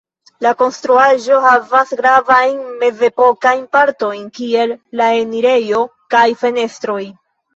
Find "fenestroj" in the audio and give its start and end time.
6.45-6.99